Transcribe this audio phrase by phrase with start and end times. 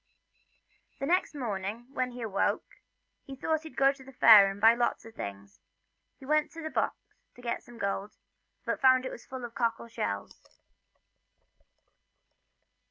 [0.99, 2.63] Next morning, when he awoke,
[3.27, 6.25] he thought he'd go to the fair and buy a lot of things, and he
[6.25, 6.95] went to the box
[7.35, 8.11] to get some of the gold,
[8.65, 10.41] but found it full of cockle shells.